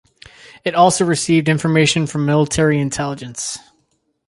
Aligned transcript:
It 0.65 0.73
also 0.73 1.05
received 1.05 1.47
information 1.47 2.07
from 2.07 2.25
military 2.25 2.79
intelligence. 2.79 3.59